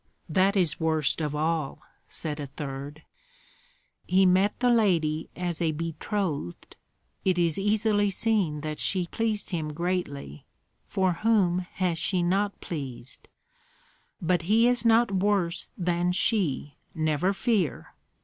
"That 0.27 0.57
is 0.57 0.79
worst 0.79 1.21
of 1.21 1.35
all," 1.35 1.83
said 2.07 2.39
a 2.39 2.47
third. 2.47 3.03
"He 4.07 4.25
met 4.25 4.59
the 4.59 4.71
lady 4.71 5.29
as 5.35 5.61
a 5.61 5.73
betrothed. 5.73 6.75
It 7.23 7.37
is 7.37 7.59
easily 7.59 8.09
seen 8.09 8.61
that 8.61 8.79
she 8.79 9.05
pleased 9.05 9.51
him 9.51 9.73
greatly, 9.73 10.47
for 10.87 11.13
whom 11.13 11.59
has 11.73 11.99
she 11.99 12.23
not 12.23 12.59
pleased?" 12.61 13.27
"But 14.19 14.41
he 14.49 14.67
is 14.67 14.83
not 14.83 15.11
worse 15.11 15.69
than 15.77 16.13
she, 16.13 16.77
never 16.95 17.31
fear! 17.31 17.93